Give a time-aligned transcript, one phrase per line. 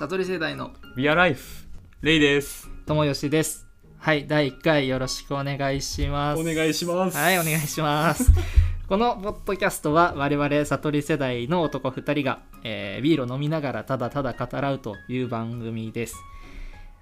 [0.00, 1.66] 悟り世代の We are Life
[2.00, 2.70] レイです。
[2.86, 3.66] 友吉です。
[3.98, 6.40] はい第1回よろしくお願いします。
[6.40, 7.18] お願いします。
[7.18, 8.32] はいお願いします。
[8.88, 16.16] このポッドキャストは我々悟り世代の男2人が、えービールを飲みながらただただ語らうという番組です、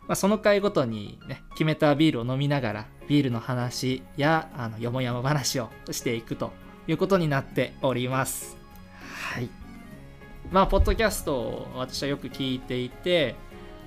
[0.09, 6.53] まあ、その回ごとに、ね、決めたビールを飲みながらビールの話やあのよもやま話をしていくと
[6.89, 8.59] いうことになっております。
[9.33, 9.68] はい
[10.51, 13.37] まあポッドキャストを私はよく聞いていて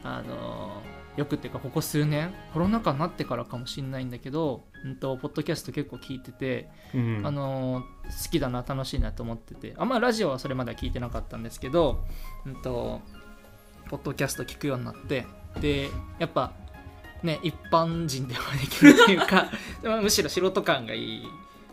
[0.04, 0.82] あの
[1.18, 7.22] よくっていうかここ数年コロナ禍になってからかもしれないんだけど、うん、とポッドキャスト結構聞いててうん。
[7.26, 12.04] あのー好きだな楽しいなと思っててあんまラジオはそれまでは聞いてなかったんですけど、
[12.46, 13.00] うん、と
[13.90, 15.26] ポッドキャスト聞くようになって
[15.62, 16.52] でやっぱ
[17.24, 19.50] ね一般人ではできるっていうか
[19.84, 21.24] まあむしろ素人感がいい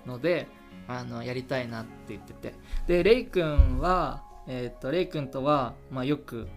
[0.06, 0.46] ので
[0.86, 2.54] あのやりたいなって言ってて。
[2.86, 6.48] でレイ君は、えー、とレイ君とは、まあ、よく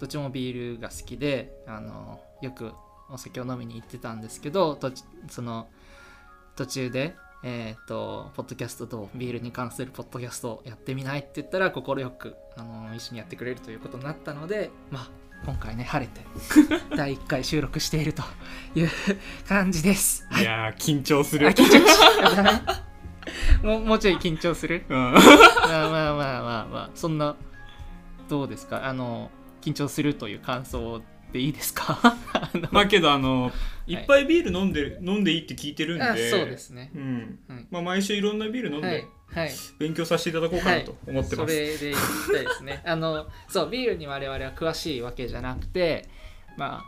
[0.00, 2.72] どっちもビールが好きであのよく
[3.10, 4.90] お酒を飲みに行ってたんですけどと
[5.28, 5.68] その
[6.56, 15.10] 途中で、えー、とポッドキャストとビールに関するポッドキャストをやってみないって言ったら快くあの一緒にやってくれるということになったのでまあ
[15.44, 16.22] 今回ね晴れて
[16.96, 18.22] 第1回収録していると
[18.74, 18.90] いう
[19.46, 20.26] 感じです。
[20.40, 20.42] い。
[20.42, 22.93] やー緊張すある緊張
[23.62, 24.84] もうもうちょい緊張する？
[24.88, 25.12] うん。
[25.12, 27.36] まあまあまあまあまあそんな
[28.28, 28.86] どうですか？
[28.86, 29.30] あの
[29.62, 32.16] 緊張するという感想でいいですか？
[32.70, 33.52] まあけどあの
[33.86, 33.94] い。
[33.96, 36.90] っぱいビール飲んで飲んでいいって聞いてるんであそうですね。
[36.94, 37.38] うん。
[37.48, 37.66] はい。
[37.70, 38.92] まあ毎週いろんなビール飲んはい。
[38.92, 39.50] ではい。
[39.78, 41.52] 勉強させていただこうかなと思ってます。
[41.54, 41.94] それで言い
[42.32, 42.82] たいですね。
[42.86, 46.08] あのそうビールに我々は詳しいわけじゃなくて
[46.56, 46.84] まあ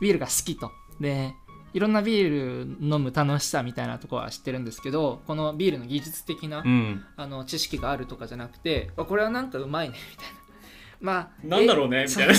[0.00, 0.70] ビールが好きと。
[1.00, 1.32] で
[1.74, 7.04] いろんなビール飲む楽しさみたいなところは知ってるんですけどこのビールの技術的な、うん。
[7.16, 10.34] あの知識があるとかじゃなくてあこれはなんかうまいねみたいな。
[11.00, 12.32] まあなんだろうねえみたいな。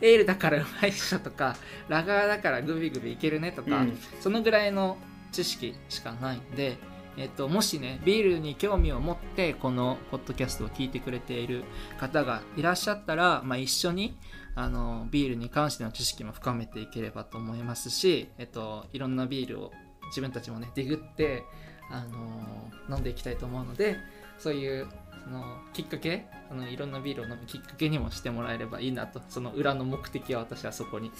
[0.00, 1.56] エールだからうまいっしょとか
[1.88, 3.98] ラガーだからグビグビいけるねとか、うん。
[4.20, 4.96] そのぐらいの
[5.32, 6.78] 知識しかないんで、
[7.18, 11.64] えっと、もしねビールに興味を持ってこのポッドキャストを聞いてくれている
[11.98, 14.16] 方がいらっしゃったら、まあ、一緒に
[14.54, 19.72] あのビールに関しての知識も深めていければと思いますし、えっと、いろんなビールを
[20.08, 21.44] 自分たちもねディグって
[21.90, 23.96] あの飲んでいきたいと思うので
[24.38, 24.86] そういう
[25.24, 31.10] そのきっかけそのいろんなビールを飲むきっかけにもしてもらえればいいなとその裏の目的は私はそこに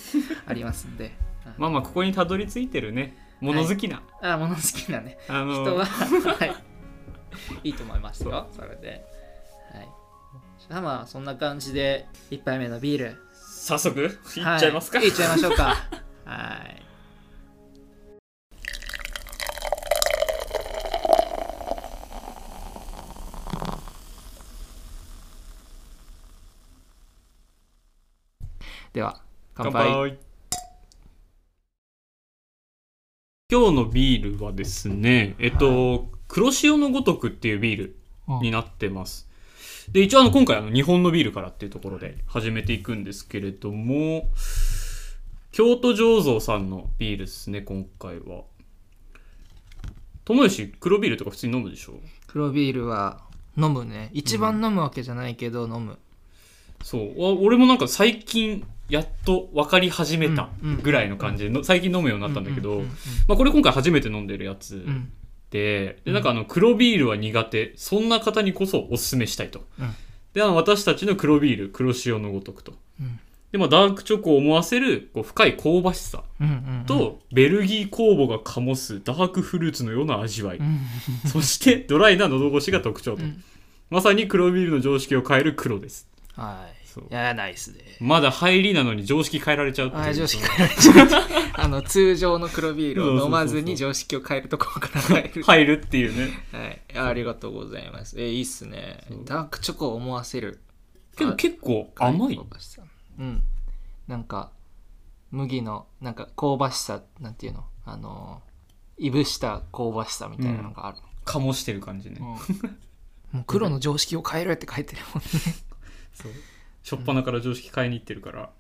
[0.47, 1.13] ありますんで。
[1.57, 4.03] まあまあここにたどり着いてるね物好きな。
[4.21, 5.19] あ物好きなね。
[5.29, 8.49] あの人は、はい、いいと思いますよ。
[8.51, 9.05] それで。
[9.73, 9.89] はい。
[10.59, 13.17] じゃあまあそんな感じで1杯目のビール。
[13.35, 14.07] 早速い。
[14.07, 14.99] っちゃいますか？
[14.99, 15.77] はい、いっちゃいましょうか。
[16.25, 16.83] はい。
[28.93, 29.21] では
[29.55, 30.19] 乾杯
[33.51, 37.97] 今日のビールはですねえっと、黒潮のごとくっていうビール
[38.43, 39.27] になってます。
[39.91, 44.29] で、一応あの今回あの日本のビールからっていうところで始めていくんですけれども、
[45.51, 48.43] 京都醸造さんのビールですね、今回は。
[50.27, 51.95] 友吉、黒ビールとか普通に飲むでしょ？
[52.27, 53.23] 黒ビールは
[53.57, 55.99] 飲むね一番飲むわけじゃないけど飲む、
[56.83, 57.13] そう。
[57.19, 60.49] あ俺もなんか最近やっと分かり始めた
[60.83, 62.83] ぐらいの感じでの、最近飲むようになったんだけど、
[63.27, 65.13] まあこれ今回初めて飲んでるやつうん
[65.51, 69.65] で、でなんかあの黒ビールは苦手、そんな方にこそおすすめしたいと。
[69.79, 69.95] うん
[70.35, 72.75] で、あの私たちの黒ビール、黒潮のごとくと。
[73.01, 76.23] うんで、まあ、ダークチョコを思わせるこう深い香ばしさ
[76.87, 80.59] と、ベルギー酵母が醸すダークフルーツのような味わい。
[80.59, 80.81] うん
[81.27, 83.23] そして、ドライな喉越しが特徴と。
[83.23, 83.43] うん
[83.91, 86.07] まさに黒ビールの常識を変える黒です。
[86.37, 90.03] はいそういやナイスでまだ入りなのに常識変えられちゃうっていう。
[90.05, 91.23] あ常識変えられちゃう
[91.55, 96.47] あの通常の黒ビールを飲まずに常識を変えるところから入る入るっていうね。
[96.53, 98.21] はい、ありがとうございます。
[98.21, 99.05] えいいっすね。
[99.25, 100.61] ダークチョコを思わせる。
[101.17, 102.41] けど結構甘い
[103.19, 103.43] うん。
[104.07, 104.53] なんか、
[105.33, 107.65] 麦の、なんか香ばしさ、なんていうの？
[107.85, 108.43] あの、
[108.97, 110.99] いぶした香ばしさみたいなのがある。
[111.25, 112.19] 醸してる感じね。
[112.21, 112.79] うん
[113.33, 115.29] もう黒の常識を変えろって書いてるもんね。
[116.15, 116.33] そう。
[116.89, 118.51] しょっぱなから常識変えに行ってるから。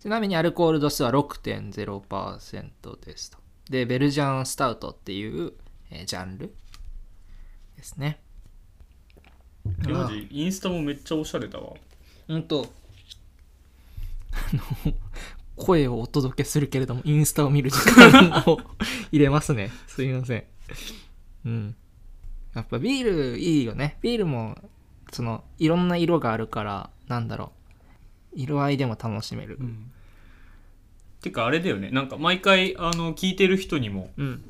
[0.00, 3.38] ちなみにアルコール度数は6.0%ですと。
[3.70, 5.54] で、ベルジャンスタウトっていう、
[5.90, 6.54] えージャンル
[7.76, 8.20] ですね。
[9.88, 11.72] えマジインスタもめっちゃおしゃれだわ。
[12.28, 12.66] うんと、
[14.32, 14.94] あの、
[15.56, 18.60] 声をお届けするけれども、インスタを見る時間を
[19.10, 19.70] 入れますね。
[19.88, 20.44] すいません。
[21.46, 21.76] うん。
[22.54, 23.96] やっぱビールいいよね。
[24.02, 24.58] ビールも、
[25.12, 27.52] その、いろんな色があるから、なんだろ
[28.34, 28.40] う。
[28.40, 29.56] 色合いでも楽しめる。
[29.60, 29.90] うん。
[31.22, 31.90] てかあれだよね。
[31.90, 34.42] なんか毎回あの聞いてる人にもうん。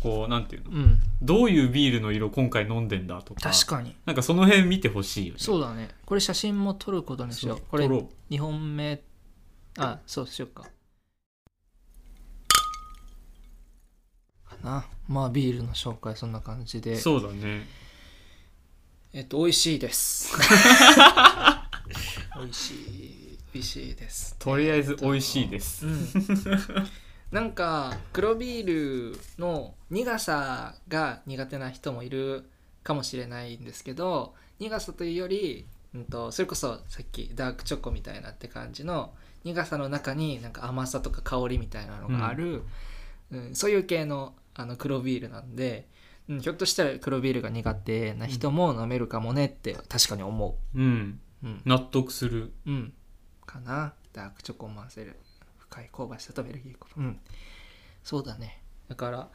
[0.00, 0.70] こうなんていうの？
[0.70, 1.00] うん。
[1.22, 3.50] どういうビールの色今回飲んでんだとか。
[3.50, 3.94] 確かに。
[4.04, 5.38] なんかその辺見てほしいよね。
[5.40, 5.88] そうだね。
[6.04, 7.62] これ写真も撮ることにしよう。
[7.70, 9.02] これ撮ろ2本目。
[9.78, 10.64] あそうしようか。
[14.44, 14.86] かな。
[15.08, 16.92] まあビールの紹介そんな感じで。
[16.92, 17.66] うそうだね。
[19.12, 20.34] えっと美味しいです
[22.42, 24.34] 美味しい美味しいです。
[24.38, 26.08] とりあえず美味しいです、うん。
[27.30, 32.50] なんか黒ビールの苦さが苦手な人もいる
[32.82, 42.64] かもしれないんですけど苦さというより、うん、とそれこそさっきダークチョコみたいなって感じの苦さの中になんか甘さとか香りみたいなのがある、
[43.30, 43.54] うん。
[43.54, 45.86] そういう系のあの黒ビールなんで、
[46.28, 51.46] うん、ひょっとしたら黒ビールが苦手な人も飲めるかもねって確かに思うんう。
[51.46, 51.62] うん。
[51.64, 52.52] 納得する。
[52.66, 52.92] うん、
[53.46, 53.94] かな。
[54.12, 55.16] ダークチョコを混ぜる。
[55.58, 57.18] 深い香ばしさとベルギーコうん。
[58.04, 58.62] そうだね。
[58.88, 59.28] だから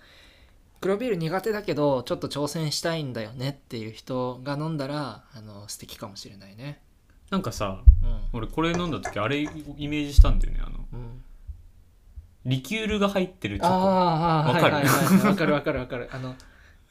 [0.82, 6.80] 黒ビール苦手だけどちょっと挑戦したいんだよねっていう人が飲んだらあの素敵かもしれないね。
[7.32, 8.20] なんかさうん。
[8.34, 9.48] 俺これ飲んだ時あれイ
[9.88, 10.86] メージしたんだよねあの。
[10.94, 11.24] うん。
[12.46, 13.74] リキュールが入ってるチョコ。
[13.74, 15.28] ああわかるはいはいはい。
[15.28, 16.10] わかるわかるわかる。
[16.14, 16.36] あの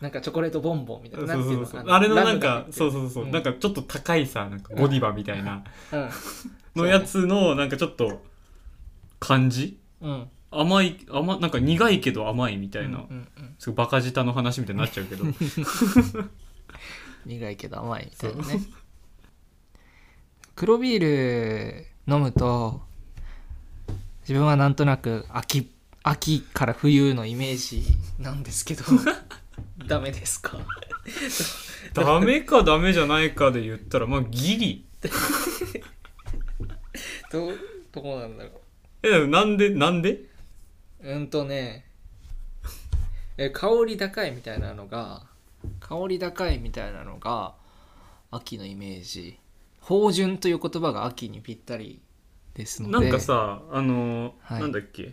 [0.00, 1.84] なんかチョコレートボンボンみたいなそうそうそう。
[1.88, 3.31] あれのなんかそうそうそう、ん。
[3.31, 5.64] なんかちょっと高いさなんかゴディバみたいな。
[5.93, 6.10] うん。
[6.76, 8.22] のやつのなんかちょっと
[9.19, 9.78] 感じ？
[10.02, 10.28] うん。
[10.50, 13.04] 甘い甘なんか苦いけど甘いみたいな、
[13.58, 15.25] すごいバカ舌の話みたいになっちゃうけど。
[17.26, 18.60] 苦いけど甘いみたいなね。
[20.54, 22.82] 黒ビール飲むと
[24.22, 25.70] 自分はなんとなく秋
[26.02, 27.82] 秋から冬のイメージ
[28.19, 28.84] なんですけど
[29.87, 30.59] ダメですか？
[31.94, 34.87] ダメかダメじゃないかで言ったらまあギリ。
[37.33, 37.59] どう
[37.93, 38.50] どうなんだろ
[39.03, 40.12] えでもなんでなんで？
[41.03, 41.85] ううんとね
[43.38, 45.27] え香り高いみたいなのが
[45.81, 47.55] 香り高いみたいなのが
[48.31, 49.39] 秋のイメージ。
[49.81, 52.00] 芳醇という言葉が秋にぴったり
[52.55, 53.06] ですので。
[53.06, 54.61] なんかさあのーはい。
[54.62, 55.12] なんだっけ？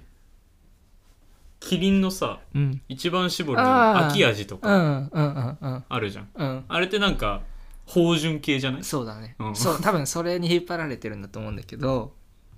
[1.65, 2.81] キリンのさうん。
[2.89, 5.83] 一番搾りの秋味とうかんうんうんうん。
[5.87, 6.29] あるじゃん。
[6.35, 6.65] うん。
[6.67, 7.41] あれってなんか
[7.85, 8.83] 芳醇系じゃない？
[8.83, 9.55] そうだね、うん。
[9.55, 12.13] そう 多分それに引っ張られてるんだと思うんだけど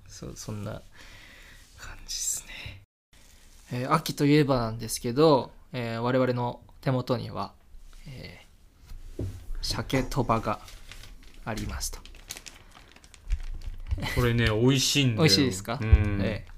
[0.08, 0.72] そうそんな
[1.78, 2.82] 感じですね、
[3.72, 7.52] えー秋といえばなんですけど、えー我々の手元には、
[8.06, 9.24] えー
[9.62, 10.60] 鮭とばが
[11.44, 11.98] ありますと、
[14.14, 15.18] これね美味しいんだよ。
[15.22, 15.78] 美味しいですか？
[15.80, 16.20] うん。
[16.22, 16.55] えー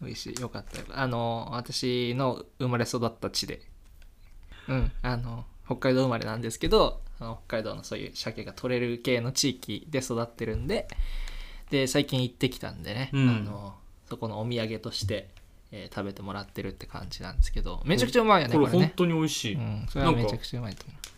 [0.00, 0.40] 美味しい。
[0.40, 0.78] よかった。
[0.78, 3.60] よあの私の生まれ育った地で。
[4.68, 4.92] うん。
[5.02, 10.88] あの北海道生まれなんですけど北海道のそういう鮭が取れる系の地域で育ってるんで。
[11.70, 13.28] で最近行ってきたんでね、うん。
[13.28, 13.74] あの
[14.08, 15.28] そこのお土産として、
[15.72, 17.82] えー食べてもらってるって感じなんですけど。
[17.84, 21.15] めちゃくちゃうまいよねこれ本これね当に美味しい、うん、それはめちゃくちゃうまいと思う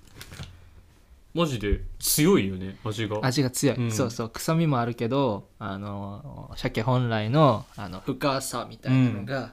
[1.39, 3.21] マジで強いよね味が。
[3.23, 3.93] 味が強い、うん。
[3.93, 4.31] そうそう。
[4.31, 9.53] 臭みもあるけどあの鮭本来のあの深さみたいなのが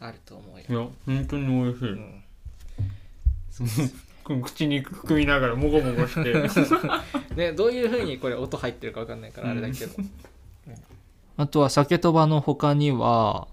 [0.00, 0.78] あると思うよ、いや
[1.18, 1.96] 本当に美味しい、う
[4.36, 4.40] ん。
[4.42, 6.32] 口に含みながらもごもごして。
[7.36, 9.94] ね、どういう風にこれ音入ってるか分かんないからあれだけど、
[11.36, 13.48] あとは酒とばの他には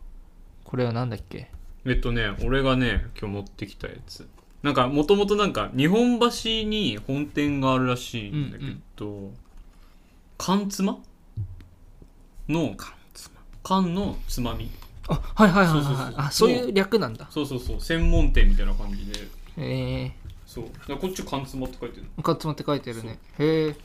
[0.64, 1.50] これは何だっけ？
[1.86, 4.28] えっとね俺がね今日持ってきたやつ
[4.66, 6.28] なんかもともとなんか日本橋
[6.68, 9.30] に本店があるらしいんだけど、
[10.40, 10.98] 缶つま
[12.50, 12.76] の
[13.62, 14.72] 缶のつまみ。
[15.08, 17.28] あはいはいはいはいあそういう略なんだ。
[17.30, 17.80] そうそうそう。
[17.80, 19.28] 専門店みたいな感じで。
[19.58, 20.12] え。
[20.48, 20.98] そう。
[20.98, 23.20] こっち缶つまって書いてるー、カツマって書いてるね。
[23.38, 23.76] へえ。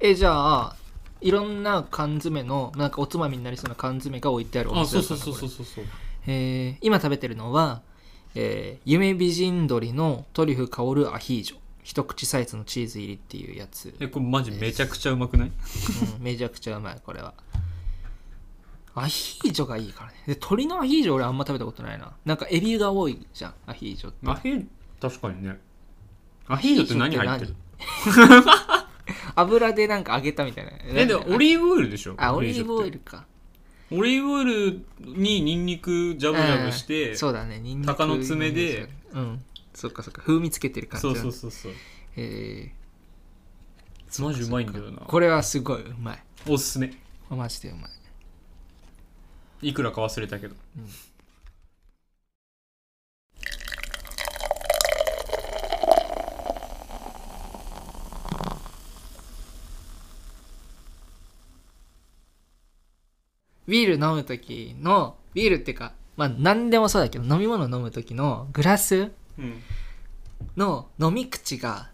[0.00, 0.76] えじゃあ
[1.20, 5.84] いろんな缶詰のなんかおつまみになりそうな缶詰が置いてあるおあ店そうそうそうそうそうそう。
[6.26, 6.32] れ。
[6.32, 6.78] へえ。
[6.80, 7.82] 今食べてるのは、
[8.34, 11.56] えー夢美人鶏のトリュフ香るアヒージョ。
[11.82, 13.94] 一口サイズのチーズ入りっていうやつ。
[14.00, 15.48] えこれマジめちゃくちゃうまくない？
[15.48, 17.34] うん、めちゃくちゃうまいこれは。
[18.94, 20.16] アヒージョがいいからね。
[20.26, 22.12] で鶏のアヒージョ俺あんま食べたことないな。
[22.24, 24.18] なんかエビが多いじゃんアヒージョって。
[24.30, 24.66] アヒー
[25.00, 25.58] 確かにね。
[26.46, 27.54] アヒージョって何入ってる？
[29.34, 30.72] 油でなんか揚げたみたいな。
[30.84, 32.14] えでもオリーブオイルでしょ？
[32.18, 33.24] あオリーブオイルルか
[33.92, 38.88] オリーブオイルにニンニクジャブジャブして、うんそうだねニンニク鷹の爪で。
[39.12, 39.44] うん。
[39.74, 40.22] そっかそっか。
[40.22, 41.72] 風味つけてる感じそうだそうそうそう。
[42.16, 42.72] え
[44.18, 44.98] マジうまいんだよな。
[44.98, 46.22] ーこれはすごいうまい。
[46.48, 46.92] おすすめ。
[47.28, 49.68] マジでうまい。
[49.68, 50.54] いくらか忘れたけど
[63.70, 69.62] ビール飲む時のビールっていうかまあ何でもそうだけど飲み物飲む時のグラスうん。
[70.56, 71.90] の飲み口が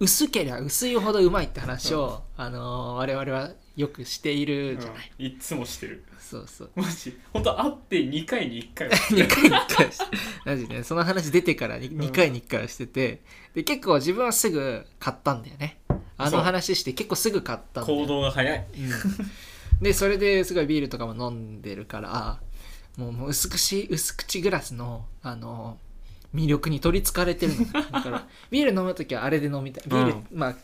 [0.00, 5.26] 薄けりゃ薄いほどうまいって話を、あのー我々はよくしているじゃない、うん。
[5.26, 6.04] いっつもしてる。
[6.20, 6.70] そうそう。
[6.76, 7.18] マジ。
[7.32, 10.04] 本当会って2回に1回は2回に1回はして
[10.46, 13.22] マジねその話出てから 2, 回に1回はしてて
[13.54, 15.80] で結構自分はすぐ買ったんだよね。
[16.16, 17.98] あの話して結構すぐ買ったんだよ。
[17.98, 18.66] 行動が早い。
[18.76, 18.90] うん
[19.80, 22.40] でそれですごいビールとかも飲んでるから
[22.96, 25.78] もうもう薄口薄口グラスのあの
[26.34, 29.84] 魅力に取りつかれてるの だからビール飲む時はあれで飲みたい。
[29.86, 30.56] ビール、うんまあ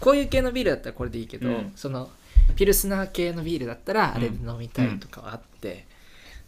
[0.00, 1.72] こういう系のビールだったらこれでいいけど、うん。
[1.74, 2.10] その
[2.54, 5.86] ピルスナー系のビールだったらあれで飲みたいとかはあって、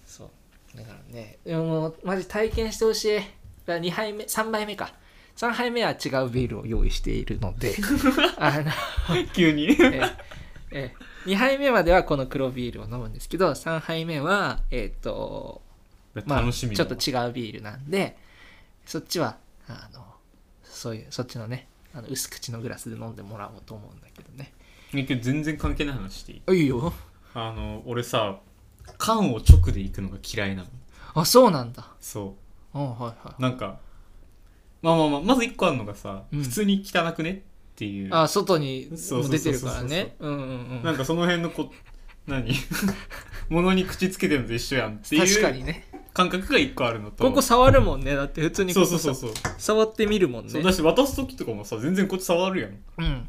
[0.06, 0.30] そ
[0.74, 0.76] う。
[0.76, 3.16] だからねでもマジ体験してほしい。
[3.16, 3.26] だか
[3.66, 4.92] ら2杯目3杯目か。
[5.36, 7.74] 3杯目は違うビールを用意しているので。
[8.36, 9.70] あの急に。
[9.70, 10.02] ええ
[10.72, 15.62] え2杯目まではこの黒ビールを飲むんですけど3杯目はえっ、と
[16.26, 18.16] まあ楽しみちょっと違うビールなんで
[18.86, 19.36] そっちは
[19.68, 20.04] あの
[20.62, 24.52] そういうそっちのねあの薄口のグラスで飲んでもらおうと思うんだけどね。
[25.20, 26.42] 全然関係ない話していい？
[26.46, 26.92] あいいよ。
[27.34, 28.38] あの俺さ
[28.96, 30.68] 缶を直で行くのが嫌いなの。
[31.14, 31.88] あそうなんだ。
[32.00, 32.36] そ
[32.72, 33.80] あはいはうなんか
[34.80, 36.42] まあまあまあまず1個あるのがさ、うん。
[36.42, 37.42] 普通に汚くね？
[37.78, 38.08] っていう。
[38.08, 40.16] いあ外に出てるからね。
[40.18, 40.44] うんうんう
[40.80, 40.82] ん。
[40.82, 41.72] なんかその辺のこ
[42.26, 42.52] 何？
[43.48, 45.84] 物に口つけてるのと一緒やんっていう確かにね。
[46.12, 47.22] 感覚が1個あるのと。
[47.22, 48.16] ここ触るもんね。
[48.16, 49.32] だって普通にそうそうそうそう。
[49.58, 50.50] 触ってみるもんね。
[50.50, 52.70] そうだし渡す時とかもさ全然こっち触るやん。
[52.98, 53.28] うん。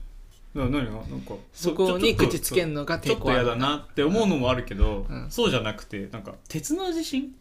[0.56, 0.94] な何が？
[0.94, 5.28] なんかそこに口つけんんのがちょっと嫌だなって思うのもあるけど、うん。
[5.30, 7.36] そうじゃなくてなんか鉄の味しん？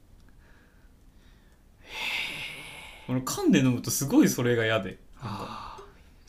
[3.08, 4.98] 俺缶で飲むとすごいそれが嫌で。
[5.22, 5.67] あー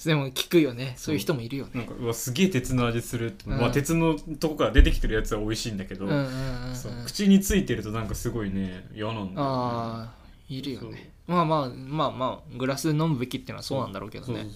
[0.05, 0.93] でも聞くよね。
[0.97, 1.15] そう。
[1.15, 1.71] いう人もいるよね。
[1.75, 3.59] なんかうわすげえ鉄の味するうん。
[3.59, 6.75] まあ、鉄のとこから出てきてるやつは美味しいんだけど、うんうんうんうん。
[6.75, 6.91] そう。
[7.05, 10.13] 口についてるとなんかすごいね嫌なんだよ、ね、ああ
[10.47, 11.11] いるよね。
[11.27, 14.47] まあまあまあまあグラスで飲むべきっていうのはそうなんだろうけどね。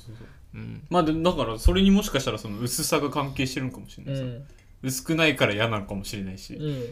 [0.90, 4.24] まあでだからそれにもしかしたらその薄さが関係してるのかもしれないさ、
[4.82, 6.86] 薄くないから嫌なのかもしれないし、うん。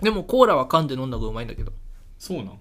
[0.02, 1.72] でもコーラは缶で飲んだ方がうまいんだけど。
[2.18, 2.58] そうなん？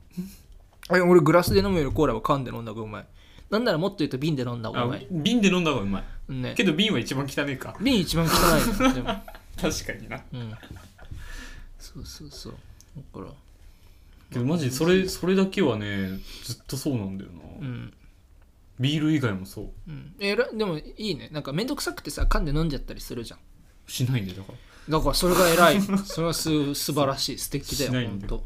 [0.95, 3.05] え俺グラスで飲むよりコーラは缶で飲んだ方がうまい
[3.53, 6.03] なんならもっと言うと瓶で飲んだ方がうまあい、瓶で飲んだ方がうまい。
[6.29, 6.55] うんね。
[6.57, 7.75] けど瓶は一番汚いか。
[7.79, 9.09] 瓶一番汚いのでも。
[9.61, 10.23] 確かにな。
[10.33, 10.53] うん。
[11.77, 12.53] そうそうそう。
[12.97, 13.31] だから。
[14.31, 17.93] けどマジそれそれだけはねずっとそうなんだよな、うん。
[18.79, 19.69] ビール以外もそう。
[19.87, 20.15] うん。
[20.19, 21.29] えらでもいいね。
[21.31, 23.39] なんかめんどくさくてさ缶で飲んじゃったりするじゃん。
[23.87, 24.53] しないんだよだか
[24.87, 24.97] ら。
[24.97, 25.81] だからそれが偉い。
[26.05, 27.37] それはす素晴らしい。
[27.37, 28.29] 素敵だよしないんだよ。
[28.31, 28.45] 本当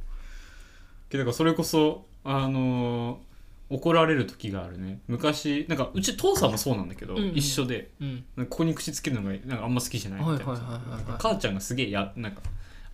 [1.09, 3.26] けどだからそれこそあのー
[3.69, 5.01] 怒られる時があるね。
[5.07, 7.23] 昔なんかうち父さんもそうなんだけど、うん。
[7.29, 7.91] うん一緒で。
[7.99, 8.23] うん。
[8.49, 10.81] ここに口つけるのがなんかあんま好きじゃないみたいな。
[11.19, 12.41] 母ちゃんがすげえやなんか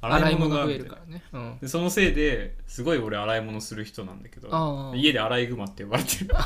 [0.02, 1.58] 洗い物が増えるからねうん。
[1.62, 6.28] でそのせいですごい俺洗い物する人なんだけど家で洗いグマって呼ばれてる。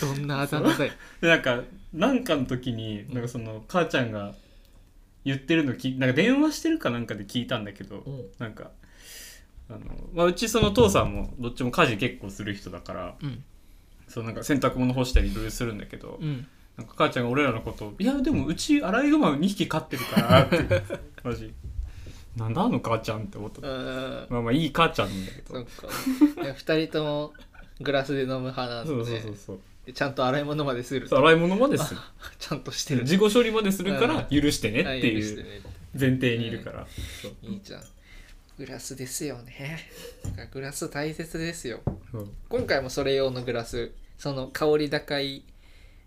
[0.00, 0.92] どんなあだ名だよ。
[1.20, 1.62] でなんか
[1.94, 4.34] なんかの時になんかその母ちゃんが
[5.24, 8.26] 言ってるのきなんか電話してるかなんかで聞いたんだけど、うん。
[8.38, 8.70] なんか
[9.68, 9.80] あの、
[10.14, 13.44] まあ、うちその父さんもどっちも家事結構する人だからうん。
[14.08, 16.46] そうなんか洗濯物干したりいろいろするんだけど、うん。
[16.76, 20.82] なんか母ちゃんが俺らのことを「いやでもうちアライグマ2匹飼ってるから」って
[21.24, 21.52] マジ。
[22.36, 23.66] なんだあの母ちゃんって思った。
[23.66, 24.26] うん。
[24.28, 25.54] まあまあいい母ちゃんなんだけど。
[25.54, 26.42] そっか。
[26.42, 27.32] いや二人とも
[27.80, 29.58] グラスで飲む派なんでそうそうそうそう。
[29.86, 32.00] でちゃんと洗い物までする洗い物までする。
[32.38, 33.02] ちゃんとしてる。
[33.02, 35.62] 自己処理までするから許してねってはいいう
[35.98, 36.86] 前提にいるから、
[37.22, 37.32] そう。
[37.42, 37.82] いいじゃん
[38.58, 39.80] グラスですよね。
[40.52, 41.80] グラス大切ですよ。
[42.10, 45.44] そう今回もそれ用のグラスその香り高い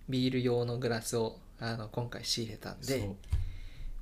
[0.09, 3.07] ビール用のグラスをあの今回仕入れたんで。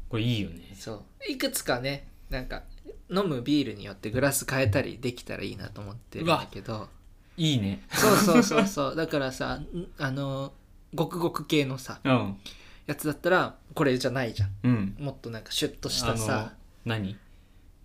[0.09, 0.73] これいいよね。
[0.77, 1.03] そう。
[1.29, 2.63] いくつかねなんか
[3.09, 6.87] 飲むビールによってグラス変えたりできたらいいなと思ってるんだけど。
[7.35, 7.83] いいね。
[7.91, 8.95] そうそうそうそう。
[8.97, 10.53] だからさんあの
[10.93, 12.37] ごくごく系のさうん。
[12.85, 14.51] やつだったらこれじゃないじゃん。
[14.63, 14.95] うん。
[14.97, 16.53] もっとなんかシュッとしたさ。
[16.85, 17.17] 何？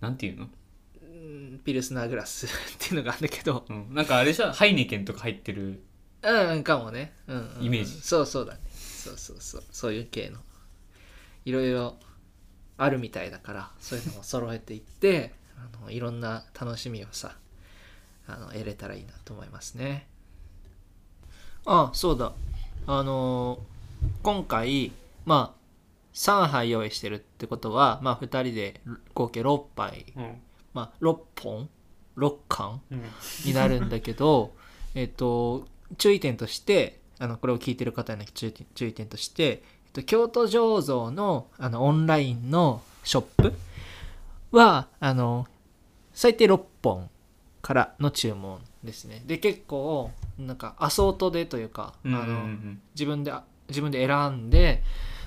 [0.02, 0.48] なんていうの、
[1.00, 3.64] うんピルスナーグラス っていうのがあるんだけど。
[3.68, 5.82] うん、なんかあれじゃハイネケンとか入ってる
[6.22, 7.64] うんかもね、うんうんうん。
[7.64, 8.00] イメージ。
[8.00, 8.60] そうそうだね。
[8.74, 9.64] そうそうそう。
[9.70, 10.40] そういう系の。
[11.44, 11.96] いろいろ
[12.78, 17.36] あるみたいだからそういうのも揃えていって あのいろんな楽しみをさ
[18.26, 20.08] あの得れたらいいなと思いますね。
[21.64, 22.32] あそうだ。
[22.86, 23.64] あの
[24.22, 24.90] 今回
[25.24, 25.61] まあ
[26.14, 28.80] 3杯用意してるってことはまあ2人で
[29.14, 30.06] 合計6杯。
[30.16, 30.40] うん。
[30.74, 31.68] まあ6本
[32.16, 32.80] ？6缶？
[32.90, 33.02] うん。
[33.44, 34.54] になるんだけど
[34.94, 35.66] えっと
[35.98, 43.54] 注意点としてあのこれを聞いてる方への注意点注意点として、えっと、京都醸造のあのオンラインのショップ
[44.50, 45.46] はあの
[46.12, 47.08] 最低6本
[47.62, 49.22] からの注文ですね。
[49.26, 51.94] で結構なんかアソートでというか、
[52.94, 53.32] 自分で
[53.68, 54.82] 自分で選んで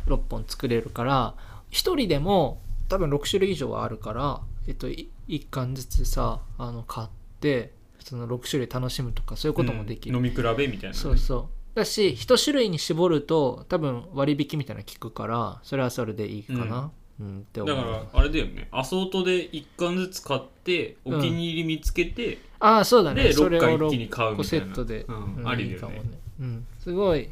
[0.07, 1.35] 6本作れるから
[1.71, 5.07] 1人でも多分6種類以上はあるから、えっと、1
[5.49, 7.07] 巻ずつさあの買っ
[7.39, 10.25] てその6種類楽しむとかそういうこともできる、うん。
[10.25, 11.77] 飲み比べみたいなね、そうそう。
[11.77, 17.39] だし1種類に絞ると多分割引みたいなの効くからそれはそれでいいかな、うん。
[17.39, 17.75] って思う。
[17.75, 18.67] だからあれだよね。
[18.71, 23.23] アソートで1巻ずつ買ってお気に入り見つけて、ああそうだね。
[23.23, 24.65] でそれを6回一気に買うみたいな。
[24.67, 25.35] 個セットで、うん。
[25.37, 25.75] うんありだよね。
[25.75, 27.29] いいかもね、うん、すごい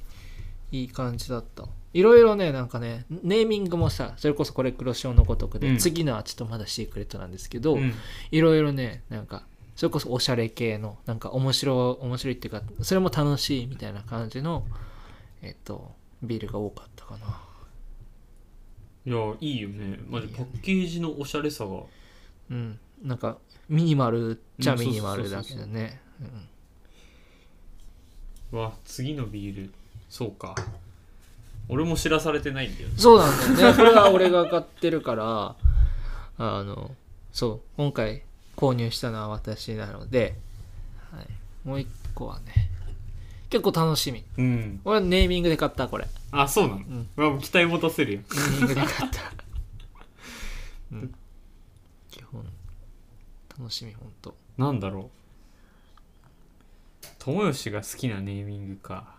[0.72, 5.78] いい感じだったいろいろねなんかねネーミングもさそれこそこれ黒潮のごとくで、うん。
[5.78, 7.94] 次のはちょっとまだシークレットなんですけど、うん。
[8.32, 9.44] いろいろねなんか
[9.76, 14.66] それこそおしゃれ系のなんか面白い面白いっていうかそれも楽しいみたいな感じの
[15.42, 17.42] えっとビールが多かったかな。
[19.06, 20.00] いやいいよね。
[20.08, 21.82] マジパッケージのおしゃれさが。
[22.50, 22.80] うん。
[23.04, 23.38] なんか
[23.70, 26.00] ミニマルっちゃうんミニマルだけどね。
[28.52, 28.60] うん。
[28.60, 29.74] わ次のビール。
[30.10, 30.56] そうか
[31.70, 32.96] 俺も知らされてないんだよね。
[32.98, 33.78] そうなんだよね。
[33.78, 35.56] これは俺が買ってるから
[36.38, 36.92] あの
[37.32, 38.24] そう今回
[38.56, 40.36] 購入したのは私なので、
[41.12, 42.70] はい、もう一個はね
[43.50, 44.24] 結構楽しみ。
[44.38, 44.82] うん。
[44.84, 46.08] 俺はネーミングで買ったこれ。
[46.32, 47.08] あそうなの、ん。
[47.16, 48.20] うわもう期待持たせるよ。
[48.34, 49.22] ネーミングで買った、
[50.92, 51.14] うん、
[52.10, 52.44] 基本
[53.60, 55.24] 楽しみほんとなんだろう。
[57.20, 59.16] 友吉が好きなネーミングか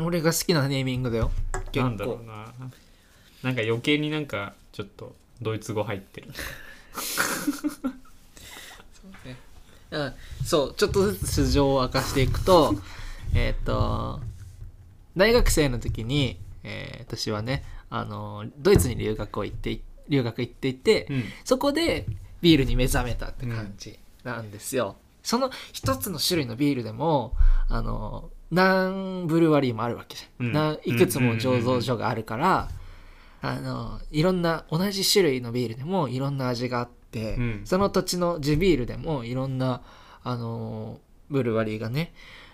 [0.00, 1.30] 俺が好きなネーミングだよ。
[1.72, 2.52] 結構なんだろうな。
[3.42, 6.28] なんか余計になんかちょっとドイツ語入ってる。
[9.90, 10.14] うん
[10.44, 12.74] そうちょっとずつ素性を明かしていくと
[13.34, 14.20] えっと
[15.16, 21.24] 大学生の時に、えー私はねあのドイツに留学を行って留学行っていて、うん。
[21.44, 22.06] そこで
[22.40, 27.32] ビールに目覚めたって感じなんですよ、その一つの種類のビールでも
[27.68, 30.52] あの何ブルワリーもあるわけじゃん、うん。
[30.52, 32.68] ないくつも醸造所があるから、
[33.42, 37.60] あのいろんな同じ種類のビールでもいろんな味があって、うん。
[37.64, 39.82] その土地の地ビールでもいろんな
[40.22, 42.12] あのブルワリーがね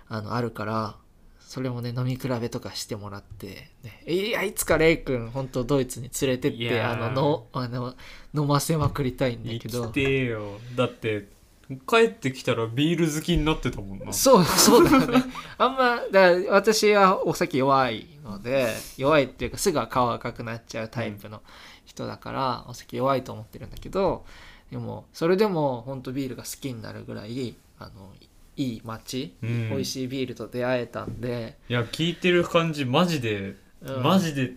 [0.09, 0.96] あのあるから
[1.40, 7.94] それもね飲み比べとかしてもらって、ね、いやいつかレイ君本当ドイツに連れてってあののあの
[8.35, 9.83] 飲ませまくりたいんだ生けど
[10.76, 11.28] だって
[11.78, 14.12] 帰ってきたらビール好きになってたもんな。
[14.12, 15.24] そう そうだよね。
[15.58, 21.42] あんまだから私はお酒弱いので弱いっていうかすぐ顔赤くなっちゃうタイプの
[21.85, 24.24] 人だから、お酒弱いと思ってるんだけど
[24.70, 28.12] でもそれでも本当ビールが好きになるぐらいあの
[28.56, 29.70] いい街、うん。
[29.70, 34.02] 美味しいビールと出会えたんで、いや聞いてる感じマジで、うん。
[34.02, 34.54] マジで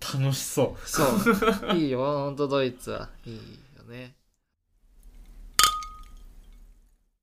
[0.00, 0.88] 楽しそう。
[0.88, 1.76] そう。
[1.76, 3.34] いいよ本当ドイツはいい
[3.76, 4.14] よね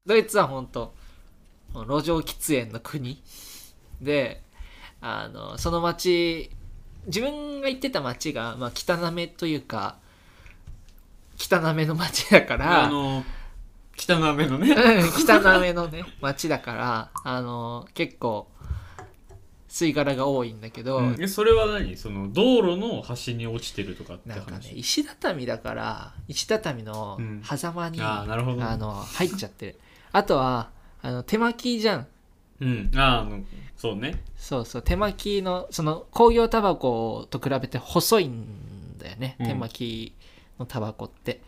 [0.03, 0.93] ドイツは本当
[1.75, 3.21] 路上喫煙の国。
[4.01, 4.41] で
[4.99, 6.49] あのその町
[7.05, 9.97] 自分が行ってた町が、まあ、汚めというか
[11.37, 13.23] 汚めの町だからあの
[13.95, 14.71] 汚めのね。
[14.71, 18.47] うん汚めのね町だからあの結構
[19.69, 21.17] 吸い殻が多いんだけど、うん。
[21.19, 21.95] えそれは何？
[21.95, 27.43] その道路の端に落ちてるとかってなんかね話石畳だから石畳のうん。
[27.43, 29.75] 狭間に、ああなるほどあの入っちゃってる
[30.11, 30.69] あとは
[31.01, 32.07] あの手巻きじゃん。
[32.61, 32.91] うん。
[32.95, 33.41] ああの
[33.75, 34.21] そうね。
[34.37, 34.81] そうそう。
[34.81, 39.47] 手巻きのその工業タバコと比べて細いんだよね、うん。
[39.47, 40.13] 手巻き
[40.59, 41.41] のタバコって。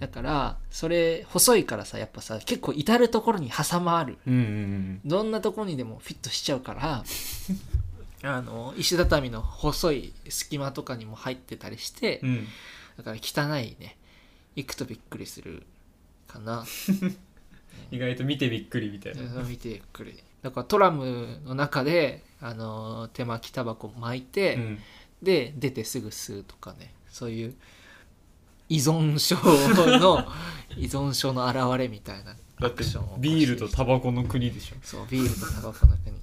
[0.00, 4.18] だからそれ細いからさやっぱさ結構至る所に挟まる。
[4.26, 7.04] うんうんどんなとこにでもフィットしちゃうから
[8.24, 12.46] あの石畳の細い隙間とかにも入ってたりして、うんうん。
[12.98, 13.96] だから汚いね。
[14.56, 15.64] 行くとびっくりする
[16.26, 16.64] かな
[17.90, 19.42] 意外と見てびっくりみたいな。
[19.42, 20.22] 見てびっくり。
[20.42, 24.78] だからトラムの中であの手巻きタバコ巻いて、うん。
[25.22, 26.92] で出てすぐ吸うとかね。
[27.08, 27.54] そういう
[28.68, 29.36] 依存症
[29.98, 30.26] の
[30.76, 34.76] 依存症の表れみたいなだってアクションをビールとタバコの国でしょ。
[34.82, 36.16] そうビールとタバコの国。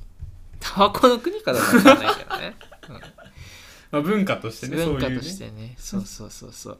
[0.60, 2.56] タバコの国かどうかわかんないけどね、
[3.92, 5.76] まあ、文化としてね文化としてね。
[5.78, 6.78] そうそうそうそう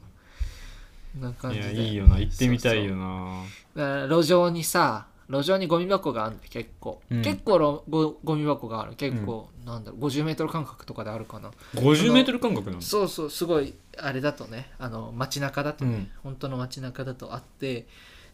[1.20, 1.66] な感いじで。
[1.66, 2.18] やいいよな。
[2.18, 3.42] 行ってみたいよな。
[3.76, 7.22] だから路上にさ路上にゴミ箱があるんだ結構、うん。
[7.22, 8.94] 結構ろごゴミ箱がある。
[8.94, 11.50] 結構、なんだろう50メートル間隔とかであるかな。
[11.74, 14.70] 50メートル間隔なんだそうそうすごいあれだとね。
[14.78, 16.10] あの街中だとね、うん。
[16.22, 17.86] 本当の街中だとあって。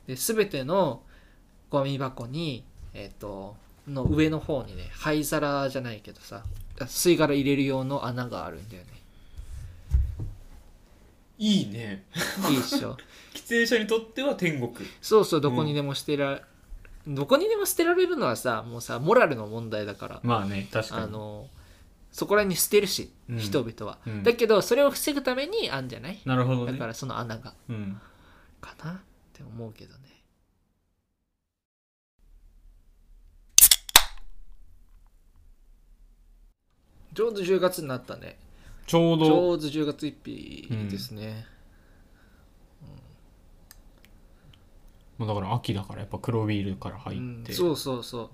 [0.06, 1.02] で全ての
[1.68, 2.64] ゴミ箱に
[2.94, 3.54] えっ、と
[3.86, 6.42] の上の方にね灰皿じゃないけどさ
[6.78, 8.88] 吸い殻入れる用の穴があるんだよね
[11.40, 12.04] いいね。
[12.50, 12.96] いいっしょ。
[13.34, 14.86] 喫煙者にとっては天国。
[15.00, 16.42] そうそうどこにでも捨てら、
[17.06, 20.20] どこにでも捨てられるのはさもうさモラルの問題だから。
[20.22, 21.02] まあね確かに。
[21.04, 21.48] あの
[22.12, 23.38] そこらに捨てるし、うん。
[23.38, 24.22] 人々は、うん。
[24.22, 26.20] だけどそれを防ぐためにあんじゃない？
[26.26, 26.72] なるほどね。
[26.72, 27.54] だからその穴が。
[27.70, 27.98] うん。
[28.60, 28.96] かなっ
[29.32, 30.00] て思うけどね。
[37.14, 38.38] ちょうど10月になったね
[38.86, 39.26] ちょうど。
[39.26, 41.46] ちょうど10月1日ですね、
[45.18, 47.40] もうだから秋だからやっぱ黒ビールから入うん。
[47.42, 48.30] って、そうそうそう。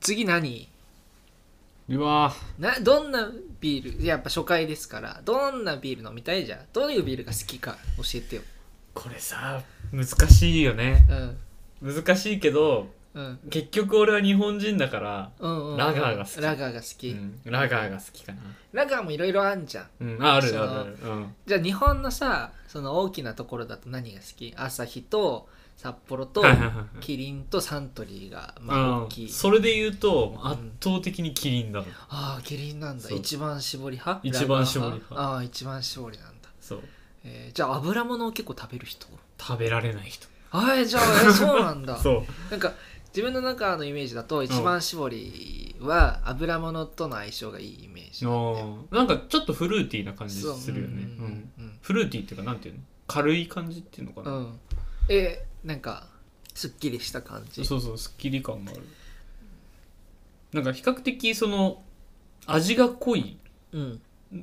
[0.00, 0.68] 次何？
[1.86, 4.04] うわなどんなビール？
[4.06, 5.20] やっぱ初回ですから。
[5.24, 6.60] どんなビール飲みたいじゃん？
[6.72, 8.42] どういうビールが好きか教えてよ。
[8.94, 11.04] これさ難しいよね。
[11.82, 11.94] うん。
[11.94, 13.38] 難しいけどうん。
[13.50, 15.76] 結局俺は日本人だから、うんうん。
[15.76, 16.40] ラガーが好き。
[16.40, 17.40] ラガーが好き、うん。
[17.44, 18.38] ラガーが好きかな。
[18.72, 19.86] ラガーもいろいろあんじゃん。
[20.00, 20.22] うん。
[20.22, 20.98] ああるあるある。
[21.02, 21.34] うん。
[21.46, 24.52] じゃあ日本のさその大きなところだと何が好き？
[24.56, 26.86] 朝日と札幌とはいはいはいはい。
[27.00, 30.48] キリンとサントリーがまあうん大きい、それで言うとん。
[30.48, 33.08] 圧倒的にキリンだろああキリンなんだ。
[33.08, 33.18] そう。
[33.18, 34.20] 一番搾り派？
[34.24, 35.14] 一番搾り派。
[35.14, 36.80] ラガーああ一番搾りなんだ、そう。
[37.24, 39.06] えーじゃあ油物を結構食べる人？
[39.38, 40.26] 食べられない人。
[40.50, 41.96] ああじゃあえそうなんだ。
[41.98, 42.50] そう。
[42.50, 42.72] なんか
[43.14, 51.04] 自分の中のイメージだと一番搾りは油物との相性がいいイメージなんなんかちょっとフルーティーな感じするよね。
[51.18, 51.24] うん。
[51.24, 51.50] うん。
[51.58, 51.78] うん。
[51.80, 52.80] フルーティーっていうかなんていうの？
[53.06, 54.38] 軽い感じっていうのかな、うん。
[54.38, 54.58] うん
[55.08, 56.08] えなんか
[56.54, 57.64] すっきりした感じ？
[57.64, 58.82] そうそうすっきり感がある。
[60.52, 61.82] なんか比較的その
[62.46, 63.38] 味が濃い
[63.72, 64.00] うん。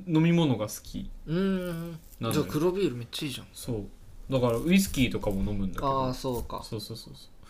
[0.08, 1.10] 飲み物が好き。
[1.26, 1.98] うーん。
[2.20, 3.46] じゃあ黒ビールめっちゃいいじゃん。
[3.52, 3.84] そう。
[4.32, 6.06] だからウイスキーとかも飲むんだけど。
[6.06, 6.62] ああそうか。
[6.64, 7.41] そうそうそうそう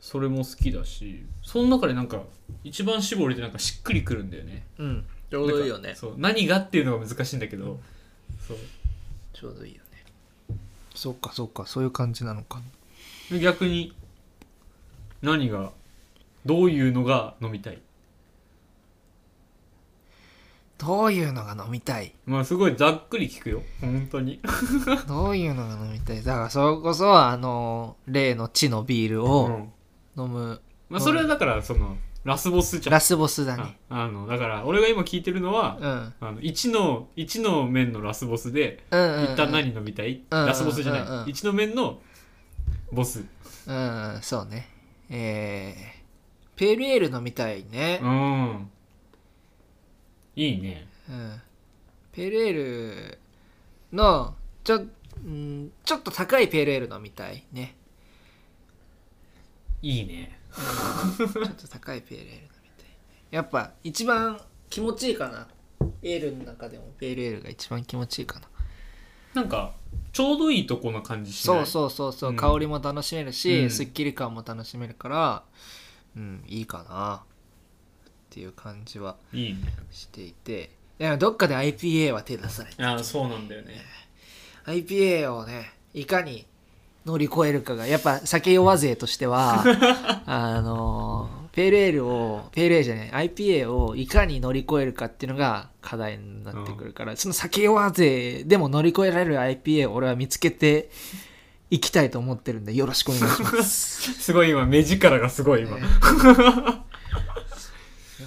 [0.00, 2.22] それも好きだしその中でなんか
[2.64, 4.66] 一番搾りでなんかしっくりくるんだよね。
[4.78, 5.04] うん。
[5.30, 5.94] ちょうどいいよね。
[5.94, 7.78] そう何がっていうのが難しいんだけど、
[8.46, 8.56] そう。
[9.32, 10.56] ちょうどいいよね。
[10.94, 12.60] そうかそうかそういう感じなのか。
[13.30, 13.94] で逆に
[15.22, 15.70] 何が
[16.44, 17.80] どういうのが飲みたい？
[20.78, 22.14] どういうのが飲みたい？
[22.26, 23.62] まあすごいざっくり聞くよ。
[23.80, 24.40] 本当に。
[25.06, 26.24] どういうのが飲みたい？
[26.24, 29.72] だからそれこそあの例の地のビールをうん
[30.24, 30.60] 飲む。
[30.88, 32.92] まあそれはだからそのラスボスじゃん。
[32.92, 33.78] ラスボスだね。
[33.88, 36.14] ああのだから俺が今聞いてるのは、うん。
[36.20, 39.24] あの1の1の面のラスボスでうんうんうん。
[39.24, 41.98] 一旦何飲みたい、うんラスボスじゃない、うんうんうん1の面の
[42.92, 43.24] ボス。
[43.66, 44.68] うんそうね。
[45.08, 48.00] えー、ペールエール飲みたいね。
[48.02, 48.70] うん。
[50.36, 50.86] いいね。
[51.08, 51.40] うん。
[52.12, 53.18] ペールエール
[53.92, 57.76] のちょ,、うん、ちょっと高いペールエール飲みたいね
[59.82, 60.38] いいね。
[61.16, 62.86] ちょっと高いペールエール飲みたい
[63.30, 65.48] やっぱ一番気持ちいいかな。
[66.02, 66.84] エールの中でも。
[66.98, 68.48] ペールエールが一番気持ちいいかな。
[69.34, 69.72] なんか
[70.12, 71.56] ちょうどいいとこな感じしない？
[71.58, 72.36] そうそうそうそう、うん。
[72.36, 73.70] 香りも楽しめるし、うん。
[73.70, 75.42] すっきり感も楽しめるから
[76.16, 77.22] うんいいかなっ
[78.30, 80.70] ていう感じはいいねしていて。
[80.98, 83.76] いやどっかで IPA は手出さないああそうなんだよね。
[84.66, 86.46] IPA をねいかに
[87.06, 89.64] 乗り越えるかがやっぱ酒弱勢としては
[90.26, 100.90] あのペールエールをペールエールじゃない IPA をいかに乗り越えるかっていうのが課題になってくるから、その酒弱勢でも乗り越えられる IPA を俺は見つけて
[101.70, 104.12] いきたいと思ってるんでよろしくお願いします。
[104.22, 105.84] すごい今目力がすごい今、 よ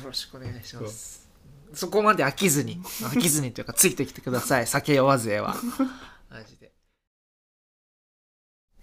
[0.06, 1.24] ろしくお願いします。
[1.74, 5.56] そこまで飽きずに飽きずにというかついてきてください酒弱勢は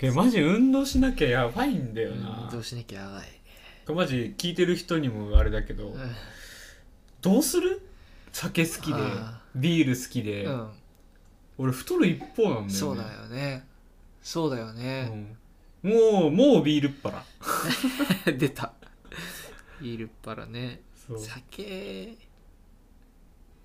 [0.02, 3.22] えマジ運動しなきゃやばいんだよな、どうしなきゃやばい。
[3.86, 6.10] これマジ聞いてる人にもあれだけど、うん。
[7.20, 7.86] どうする？
[8.32, 10.70] 酒好きであビール好きで、うん。
[11.58, 12.70] 俺太る一方なんだよね。
[12.70, 13.66] そうだよね。
[14.22, 15.36] そうだよね、
[15.84, 15.90] うん。
[15.90, 17.24] もうもうビールっ腹。
[18.38, 18.72] 出た。
[19.82, 20.80] ビールっ腹ね。
[21.08, 21.18] そう。
[21.20, 22.14] 酒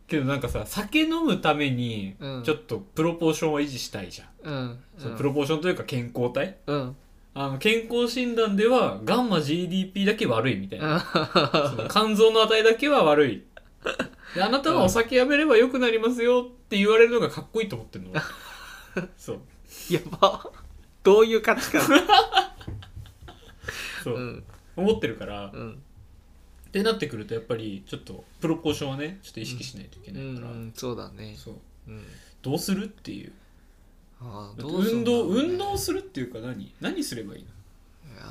[0.08, 2.44] けどなんかさ酒飲むためにうん。
[2.44, 4.80] ちょっとプロポーションは維持したいじゃん、うん。
[4.98, 5.18] そううん。
[5.18, 6.58] プロポーションというか健康体。
[6.68, 6.96] うん。
[7.38, 11.02] あの健康診断ではガンマ GDP だけ悪いみたいな、
[11.70, 13.44] そのう肝臓の値だけは悪い。
[14.34, 18.14] であなたはお酒やめれば良くなりますよって言われるのがかっこいいと思ってるの。
[19.18, 19.36] そう。
[19.36, 19.42] ん
[19.90, 20.50] やば。
[21.04, 21.82] どういう価値観？
[24.04, 24.44] そう、うん。
[24.78, 25.84] 思ってるから、っうん
[26.76, 30.74] てなってくるとやっぱりちょっとプロポーションはねちょっと意識しないといけうないから、ん。
[30.76, 31.34] そうだね。
[31.38, 31.56] そう。
[31.88, 32.04] うん。
[32.42, 33.32] どうするっていう。
[34.20, 36.74] ああどうすん運動運動するっていうか何？
[36.82, 37.48] 何すればいいの？
[38.14, 38.26] いや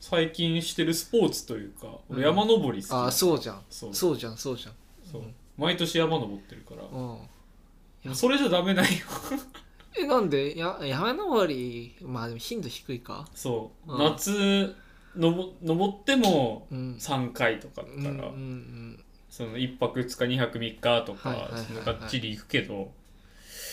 [0.00, 3.62] 最近してるスポーツというか俺山登り好き、ああそうじゃん。
[3.70, 3.94] そう。
[3.94, 4.74] そうじゃんそうじゃん。
[5.10, 5.22] そう。
[5.56, 6.82] 毎年山登ってるから。
[6.82, 8.14] うん。
[8.14, 9.06] それじゃダメないよ。
[9.96, 10.58] えなんで？
[10.58, 13.28] や山登りまあでも頻度低いか。
[13.34, 13.98] そう、うん。
[13.98, 14.74] 夏
[15.16, 16.96] のぼ登ってもうん。
[16.98, 21.64] 3回とかだったら、うんうんうんその1泊2日2泊3日とか、はいはいはいはい。
[21.66, 22.90] そのがっちり行くけど。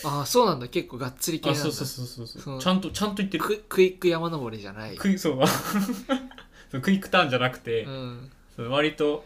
[0.04, 0.68] ああそうなんだ。
[0.68, 1.68] 結構がっつり系なんだ。
[1.68, 2.42] あそうそうそうそう。
[2.42, 3.44] そうちゃんとちゃんと行ってる。
[3.44, 4.96] ククイック山登りじゃない。
[4.96, 5.40] クイそう。
[6.70, 8.30] そうクイックターンじゃなくて、うん。
[8.54, 9.24] その割と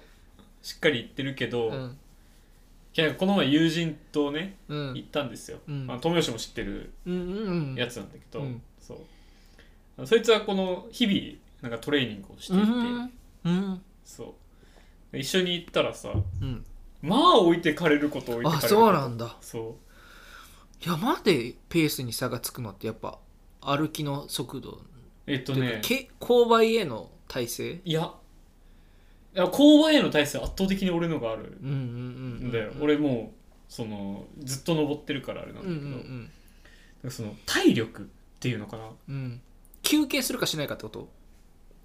[0.62, 1.98] しっかり行ってるけど、うん。
[3.18, 4.94] この前友人とねうん。
[4.94, 5.86] 行ったんですよ、うん。
[5.90, 8.62] あの友吉も知ってるうんうんやつなんだけど、うん。
[8.80, 8.98] そう。
[9.98, 13.10] あのそいつはこの日々なんかトレーニングをしていて、うん。
[13.44, 13.82] うん。
[14.04, 15.12] そう。
[15.12, 16.64] で一緒に行ったらさうん。
[17.00, 19.36] まあ置いてかれること置いてかれるあことそうなんだ。
[19.40, 19.76] そ
[20.80, 23.18] 山でペースに差がつくのってやっぱ
[23.60, 24.70] 歩きの速度。
[24.70, 24.80] う
[25.26, 27.80] えっとというねかけ勾配への体勢？
[27.84, 28.12] いや。
[29.34, 31.56] いや勾配への体勢圧倒的に俺のがある。
[31.62, 31.78] うんうんう
[32.44, 38.04] んんだよ、俺もうそのずっと登ってるからあれなんうんうだけど、んその体力っ
[38.40, 38.84] ていうのかな。
[39.08, 39.40] うんうん。
[39.82, 41.08] 休憩するかしないかってこと？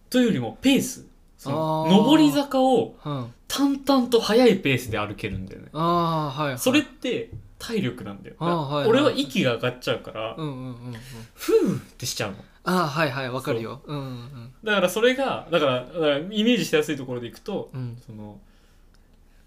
[0.09, 1.05] というよりもペース。
[1.37, 3.33] その上り坂をうん。
[3.47, 5.69] 淡々と速いペースで歩けるんだよね。
[5.73, 8.89] ああはい、はい、それって体力なんだよ、あーはいはい。
[8.89, 10.93] 俺は息が上がっちゃうから、うんうんうんうん
[11.33, 12.37] ふーってしちゃうの。
[12.65, 13.29] ああはいはい。
[13.29, 13.81] わかるよ。
[13.85, 13.93] う。
[13.93, 17.81] んうんだからそれがだからだからイメージしやすいところでいくとうん。
[17.81, 18.39] うんその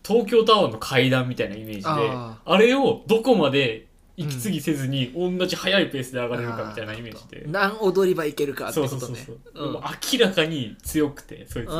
[0.03, 3.87] 東京タワーの階段みたいなイメージでああれをどこまで
[4.21, 9.19] 息継ぎせずに同じ速いペースで上がれるかみたいなイメージで、何踊り場いけるかってそうことね。
[9.19, 9.83] そうそうそう、
[10.19, 11.75] 明らかに強くてそいつが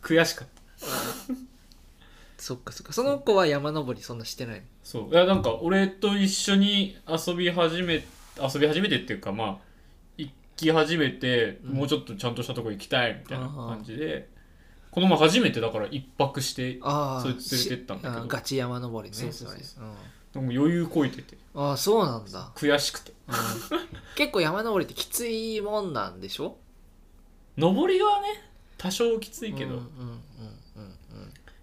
[0.00, 0.84] 悔しかった。
[2.38, 2.92] そっかそっか。
[2.92, 4.62] その子は山登りそんなしてないの？
[4.82, 5.12] そう。
[5.12, 8.04] いやなんか俺と一緒に遊び始め
[8.40, 9.58] 遊び始めてっていうかまあ
[10.16, 11.74] 行き始めて、うん。
[11.74, 14.28] もうちょっとちゃんとしたとこ行きたいみたいな感じで
[14.90, 18.26] この前初めてだから一泊してああそいつ連れてったんだけど。
[18.28, 19.16] ガチ山登りね。
[19.16, 19.84] そうそうそうそう。
[19.84, 19.88] れ。
[19.90, 19.92] ん
[20.40, 21.36] でも余裕こいてて。
[21.54, 23.12] ああそうなんだ、悔しくて。
[23.28, 23.34] うん。
[24.16, 26.56] 結構山登りってきついもんなんでしょ？
[27.56, 28.28] 登りはね
[28.76, 30.18] 多少きついけど、うんうんうん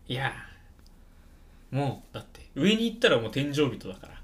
[0.08, 0.32] いや
[1.72, 4.22] もうだって上に行ったらもう天井人だから。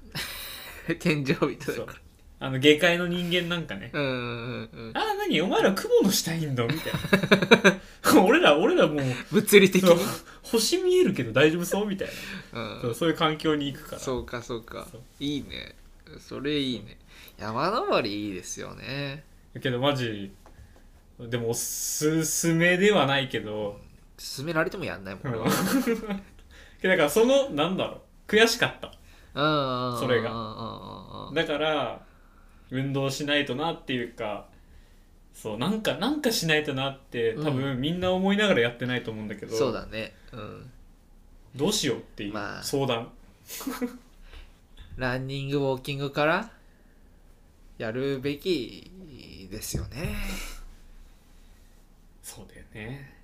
[0.88, 2.01] う ん天井人そうだから
[2.44, 3.90] あの下界の人間なんかね。
[3.92, 5.40] うんうんうんあ何？
[5.42, 6.66] お前ら雲の下いんの？
[6.66, 6.92] みたい
[8.12, 8.20] な。
[8.24, 9.96] 俺ら俺らもう物理的そう。
[9.96, 10.02] に
[10.42, 11.86] 星見えるけど大丈夫そう？
[11.86, 12.08] みたい
[12.52, 12.94] な、うん。
[12.96, 14.00] そういう環境に行くから。
[14.02, 14.88] そうかそうか。
[14.90, 15.02] そう。
[15.20, 15.76] いいね。
[16.18, 16.98] それいいね。
[17.38, 19.24] 山登りいいですよね。
[19.62, 20.32] けどマジ
[21.20, 23.78] でもおすすめではないけど、
[24.36, 25.46] 勧められてもやんないもん俺は。
[25.84, 28.32] け どだからそのなんだろう。
[28.32, 28.88] 悔しかった。
[29.34, 31.34] うんそれがうんうんうんうん。
[31.34, 32.00] だから
[32.72, 34.46] 運動しないとなっていうか
[35.34, 40.14] そうなんかなんかしないとなって多分みんな思いながらやってないと思うんだけど、そうだね。
[40.32, 40.70] うん。
[41.56, 42.62] どうしようっていうまあ。
[42.62, 43.10] 相談、
[44.96, 46.50] ランニングウォーキングから
[47.78, 48.90] やるべき
[49.50, 50.14] ですよね。
[52.22, 53.14] そうだよね。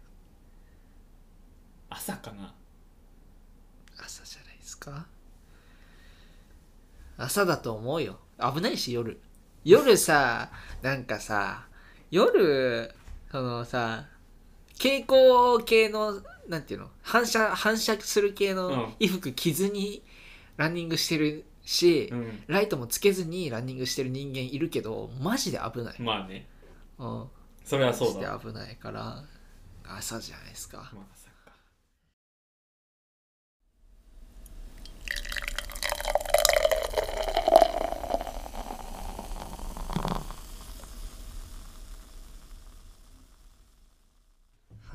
[1.91, 2.55] 朝かな。
[3.99, 5.07] 朝じゃないですか。
[7.19, 8.19] 朝だと思うよ。
[8.39, 9.21] 危ないし夜
[9.69, 10.49] 夜さ
[10.81, 11.67] なんかさ
[12.11, 12.91] 夜
[13.31, 14.07] そのさ
[14.73, 16.89] 蛍光系のなんていうの？
[17.03, 18.75] 反射反射する系のうん。
[18.99, 20.03] 衣服着ずに
[20.57, 22.43] ランニングしてるし、うん。
[22.47, 26.47] ライトもつけずにランニングしてる人間いるけどマジで危ない、まあね。
[26.99, 27.25] うん、
[27.63, 29.23] それはそうマだジで危ないから
[29.85, 30.79] 朝じゃないですか。
[30.95, 31.37] まあ朝か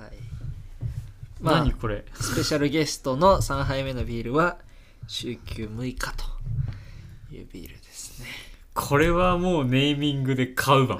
[0.01, 0.11] はい
[1.39, 4.55] まあ何これスペシャルゲストの3杯目のビールは
[5.05, 6.23] 週休6日と
[7.35, 8.27] いうビールですね。
[8.73, 10.97] これはもうネーミングで買うわ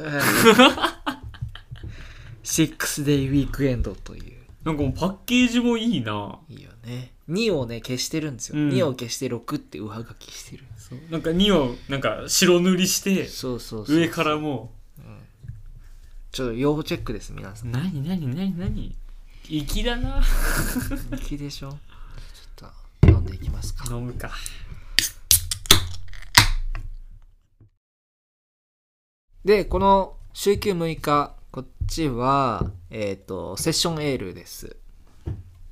[2.44, 4.42] シックスデイウィークエンドという。
[4.66, 7.14] なんかもうパッケージもいいないいよね。
[7.30, 8.58] 2をね、消してるんですよ。
[8.58, 10.66] うん2を消して6って上書きしてる。
[10.78, 13.86] そうなんか2をなんか白塗りしてそうそう。
[13.88, 14.74] 上からも
[16.34, 17.62] ちょっと要チェックです、皆さ。
[17.64, 18.98] うん何何何何？
[19.46, 20.22] 粋だな
[21.22, 23.94] 粋でしょちょっと飲んでいきますか。
[23.94, 24.32] 飲むか
[29.44, 34.78] で、この週休6日、こっちは、えっ、と、セッションエールです。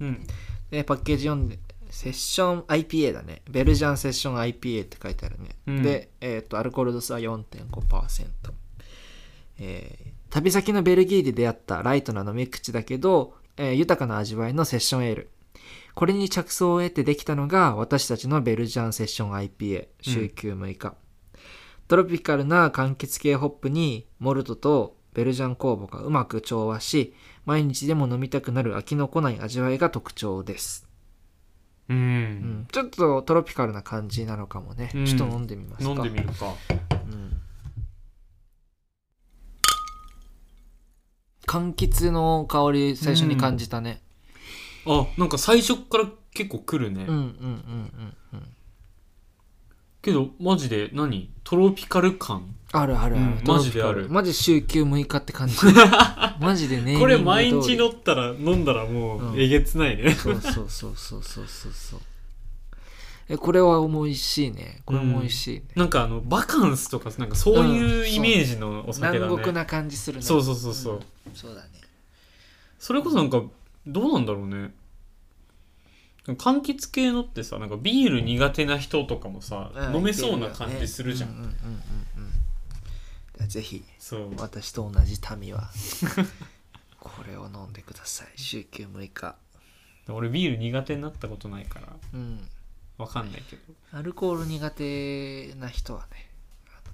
[0.01, 0.27] うん
[0.69, 1.57] で、パッケージ読んで、
[1.89, 3.41] セッション IPA だね。
[3.49, 5.55] ベルジャンセッション IPA って書いてあるね。
[5.67, 8.27] うんで、えっ、と、アルコール度数は4.5%。
[9.59, 15.29] えー旅先のベルギーで出会ったライトな飲み口だけど、えー豊かな味わいのセッションエール。
[15.93, 20.95] これに着想を得てできたのが私たちのベルジャンセッション IPA 週休6日、
[21.87, 27.13] トロピカルな柑橘系ホップにモルトとベルジャン酵母がうまく調和し
[27.45, 30.87] 毎日でも飲みたくなる飽きのこない味わいが特徴です、
[31.89, 35.05] うん、うん、ちょっとトロピカルな感じなのかもね、うん。
[35.05, 35.91] ちょっと飲んでみますか。
[35.91, 36.55] 飲んでみるか
[37.05, 37.41] うん
[41.51, 44.01] 柑橘の香り最初に感じたね、
[44.85, 48.43] あなんか最初から結構来るね、うん、うんうんうんうん。
[50.01, 51.29] けどマジで何？
[51.43, 52.55] トロピカル感？
[52.71, 54.07] あるあるある、うんマジである。
[54.09, 55.55] マジ週休6日って感じ。
[56.39, 61.99] マジでねこれ毎日飲ったら飲んだらもうんうえげつないね、そうそうそうそうそうそうそう
[63.29, 64.81] えこれは美味しいね。
[64.85, 70.23] これも美味しいね、なんかあのバカンスとかなんかそういうイメージのお酒だね、南国な感じするね。
[70.23, 70.99] そうそうそうそう、ん。
[71.33, 71.69] そうだね。
[72.79, 73.43] それこそなんか
[73.85, 74.73] どうなんだろうね。
[76.27, 79.95] 柑橘系のってさなんかビール苦手な人とかもさ、うん。
[79.95, 81.51] 飲めそうな感じするじゃん、うんうんうんうん
[83.47, 84.35] ぜひそう。
[84.37, 85.71] 私と同じ民は
[86.99, 88.27] これを飲んでください。
[88.35, 89.35] 週休6日。
[90.09, 91.87] 俺ビール苦手になったことないから。
[92.13, 92.47] うん
[93.01, 93.61] わかんないけど。
[93.91, 96.29] アルコール苦手な人はね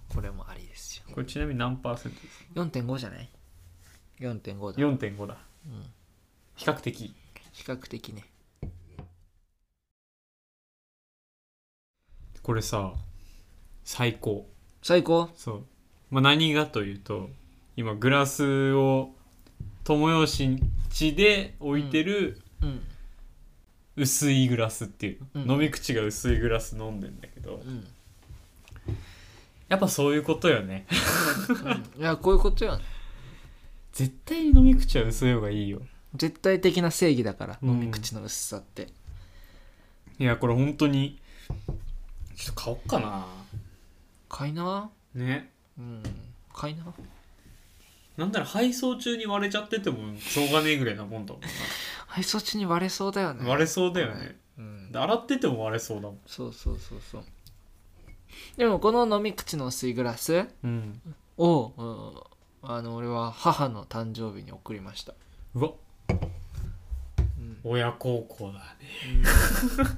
[0.10, 1.04] これもありですよ。
[1.14, 3.30] これちなみに何パーセントですか？4.5じゃない
[4.22, 5.38] ？4.5だ、4.5だ。
[5.66, 5.84] うん、
[6.56, 7.14] 比較的。
[7.52, 8.24] 比較的ね。
[8.62, 8.68] こ
[12.44, 12.94] これさ
[13.84, 14.48] 最高。
[14.82, 15.30] 最高？
[15.36, 15.66] そう、
[16.10, 17.30] まあ、何がというと
[17.76, 19.14] 今グラスを
[19.84, 20.58] 友吉
[20.90, 22.82] 地で置いてるうん
[23.98, 25.52] 薄いグラスっていう、うん。
[25.52, 27.86] 飲み口が薄いグラス飲んでんだけどうん、
[29.68, 30.86] やっぱそういうことよね。
[31.96, 32.84] うん、いやこういうことよね。
[33.92, 35.82] 絶対に飲み口は薄い方がいいよ。
[36.16, 37.70] 絶対的な正義だから、うん。
[37.70, 38.88] 飲み口の薄さって。
[40.20, 41.20] いやこれ本当に
[42.36, 43.26] ちょっと買おっかな。
[44.30, 44.92] 買いな。
[45.16, 45.50] ね。
[45.80, 46.04] うん。
[46.54, 46.86] 買いな
[48.18, 51.42] なんなら配送中に割れちゃっててもしょうがねえぐらいなもんだもん
[52.08, 53.44] 配送中に割れそうだよね。
[53.44, 54.38] な割れそうだよね。
[54.58, 54.92] うん。
[54.92, 56.20] で洗ってても割れそうだもん。
[56.26, 57.24] そうそうそうそう。
[58.58, 61.00] でもこの飲み口の薄いグラスうん。
[61.38, 65.14] を、うんあの俺は母の誕生日に贈りました、
[65.54, 65.72] うわ。
[66.10, 67.58] うん。
[67.64, 68.60] 親孝行だね。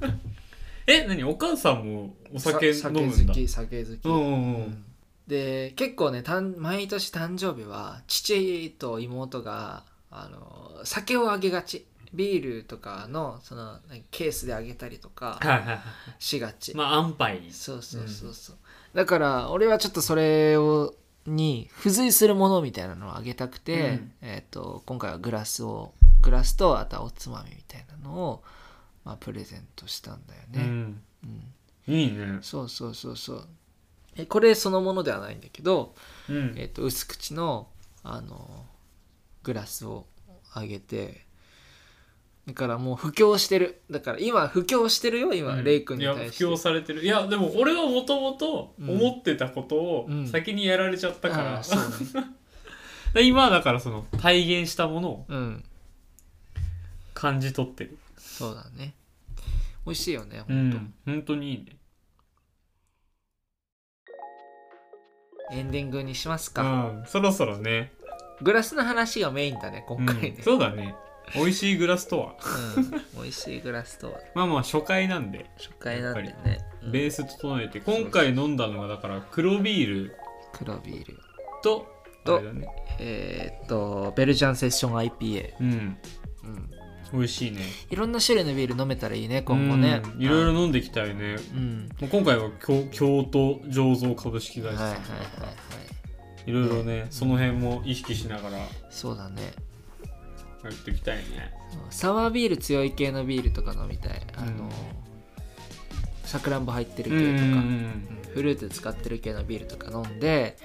[0.86, 1.24] え何？
[1.24, 3.16] お母さんもお酒さ飲むんだ？
[3.16, 4.56] 酒好き酒好き、うんうんうん。
[4.56, 4.86] うん
[5.30, 6.24] で結構ね
[6.58, 11.86] 毎年誕生日は父と妹があの酒をあげがち。
[12.12, 13.78] ビールとかのその
[14.10, 15.80] ケースであげたりとかはいはいはい
[16.18, 17.52] しがち、まあ安牌。
[17.52, 18.56] そうそうそうそう、
[18.96, 20.96] だから俺はちょっとそれを
[21.28, 24.12] に付随するものみたいなのをあげたくて、うん。
[24.24, 28.44] えー、と今回はグラスをグラスとあとはおつまみみたいなのを、
[29.06, 31.02] まあ、プレゼントしたんだよね、うん。
[31.88, 31.94] うん。
[31.94, 32.40] いいね。
[32.42, 33.48] そうそうそうそう
[34.20, 35.96] えこれそのものではないんだけど、
[36.30, 36.54] うん。
[36.58, 37.68] えっと薄口の
[38.04, 38.66] あの
[39.44, 40.08] グラスを
[40.54, 41.26] あげて
[42.48, 43.82] だからもう布教してる。
[43.92, 45.64] だから今布教してるよ今、うん。
[45.64, 46.30] レイ君に対して。
[46.32, 47.04] 布教されてる。
[47.04, 50.28] いやでも俺はもともと思ってたことをうん。
[50.28, 52.26] 先にやられちゃったから、うね。
[53.14, 55.64] で今はだからその体現したものをうん。
[57.14, 57.98] 感じ取ってる。
[58.18, 58.96] そうだね。
[59.86, 60.94] 美味しいよねうほんと、ん。
[61.06, 61.79] 本当にいいね
[65.52, 66.66] エンディングにしますか、う
[67.02, 67.92] んそろそろね。
[68.42, 70.36] グラスの話がメインだね今回ね。
[70.38, 70.96] うん、そうだね。
[71.36, 72.36] 美味しいグラスとは。
[72.78, 74.20] うん美味しいグラスとは。
[74.36, 75.50] まあまあ初回なんで。
[75.58, 76.92] 初回なんでね、うん。
[76.92, 77.80] ベース整えて。
[77.80, 80.16] 今回飲んだのがだから黒ビール。
[80.54, 81.20] 黒ビール。
[81.62, 81.88] と
[82.26, 82.68] とあれだね。
[83.00, 85.98] えーっとベルジャンセッション IPA、うん。
[86.44, 86.72] うん、
[87.14, 87.60] 美味しいね。
[87.90, 90.02] いろんな種類のビール飲めたらいいね今後ね。
[90.16, 90.22] うん。
[90.22, 91.36] いろいろ飲んでいきたいね。
[91.54, 91.90] うん。
[92.00, 95.42] もう今回は京京都醸造株式会社はいはいさんだか。
[95.42, 95.56] らはいは
[96.48, 96.52] いい。
[96.52, 98.58] ろいろねその辺も意識しながら。
[98.58, 99.54] やそうだね。
[100.68, 101.54] っていきたいね。
[101.90, 104.22] サワービール強い系のビールとか飲みたい。
[104.36, 104.70] あのうん
[106.26, 110.58] さくらんぼ入ってるうん系とか、フルーツ使ってる系のビールとか飲んで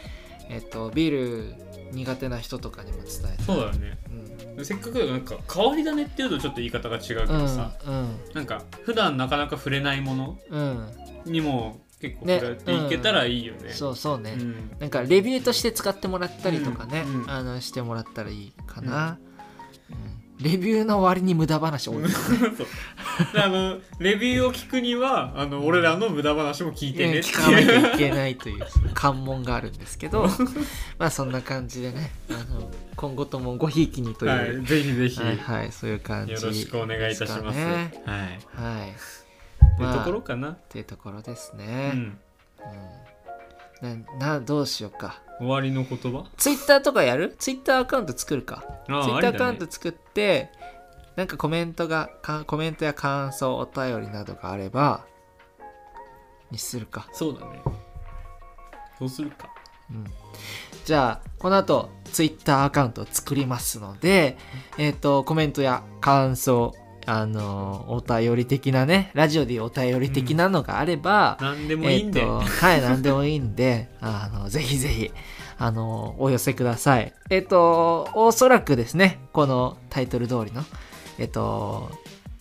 [0.51, 1.55] えっとビール
[1.93, 3.97] 苦手な人とかにも伝えてそうだよね。
[4.11, 4.24] うん
[4.63, 7.73] せっかくなんか変わり種っていうとちょっと言い方が違うけうんどさ、
[8.35, 10.89] なんか普段なかなか触れないものうん。
[11.25, 13.71] にも結構ね触れていけたらいいよね。
[13.73, 14.77] そうそうね、うん。
[14.79, 17.23] なんかレビューとして使ってもらったりとかね、うん。
[17.23, 17.31] うん。
[17.31, 19.19] あのしてもらったらいいかな、
[19.91, 22.67] うんレビューの割に無駄話多いそう。
[23.33, 28.65] であのレビューを聞くにはあの俺らの無駄話も聞いてね聞かなきゃいけないという
[28.95, 30.27] 関門があるんですけど
[30.99, 37.59] まあそんな感じでねあの今後ともごひいきにという、はい、ぜひぜひ、はいはいそういう感じよろしくお願いいたします。
[37.59, 37.85] はい。
[38.07, 38.93] はい。
[39.79, 40.51] まあところかな。
[40.51, 41.91] っていうところですうね、ん。
[41.91, 42.19] うん
[43.85, 45.21] ななどうしようか。
[45.39, 46.25] 終わりの言葉？
[46.37, 47.35] ツイッターとかやる？
[47.39, 48.65] ツイッターアカウント作るか。
[48.89, 50.51] あツイッターアカウントね、作って、
[51.17, 55.05] なんかコメントがかコメントや感想お便りなどがあれば
[56.51, 57.09] にするか。
[57.13, 57.63] そうだね。
[58.99, 59.49] そうするか。
[59.91, 60.05] うん。
[60.85, 64.37] じゃあこの後ツイッターアカウントを作りますので
[64.79, 66.75] えっ、とコメントや感想
[67.07, 72.21] あのお便り的なねラジオでお便り的なのがあれば、なんでもいいんで。
[72.21, 75.11] えっとはい何でもいいんで あのぜひぜひ
[75.59, 80.65] あのお寄せくださいえっ、とおそらくですねこのタイトル通りの
[81.19, 81.91] えっ、と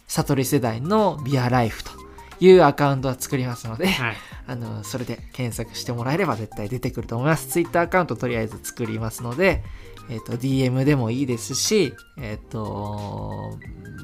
[0.08, 2.03] 悟り世代のビアライフと
[2.40, 4.16] いうアカウントは作りますので、はい。
[4.46, 7.48] あのそれで検索してもらえれば絶対出てくると思います。
[7.48, 9.64] Twitter アカウントとりあえず作りますので、
[10.10, 13.58] えっ、と、DM でもいいですし、えっ、と、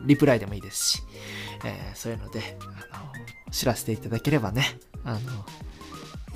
[0.06, 1.04] リプライでもいいですし、
[1.66, 2.58] えーそういうので、
[2.92, 3.12] あの、
[3.52, 5.20] 知らせていただければね、あの、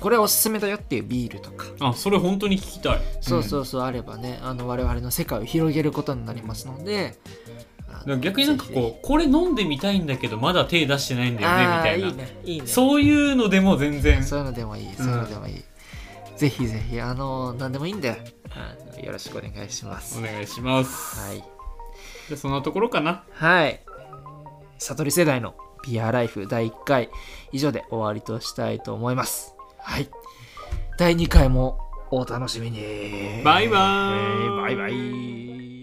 [0.00, 3.00] これおすすめだよっていうビールとか、あ、それ本当に聞きたい。
[3.22, 7.18] そうそううそうあればね、あの、我々の世界を広げることになりますので。
[8.20, 12.08] 逆になんかこう、これ飲んでみたいんだけど、まだ手出してないんひだよね、みたいな。
[12.08, 12.66] いいね、いいね。
[12.66, 14.22] そういうのでも全然。
[14.22, 15.64] そういうのでもいい、そういうのでもいい。
[16.36, 20.18] ぜひぜひ、あの、何でもいいんで、あのよろしくお願いします。
[20.18, 21.20] お願いします。
[21.20, 21.36] はい。
[21.36, 23.24] じゃあそんなところかな。
[23.32, 23.80] はい。
[24.78, 25.54] 悟り世代の
[25.86, 27.10] ビアライフ第1回
[27.52, 29.54] 以上で終わりとしたいと思います。
[29.78, 30.08] はい。
[30.98, 31.78] 第2回も
[32.10, 33.42] お楽しみに。
[33.44, 35.73] バイバーイバイバイ。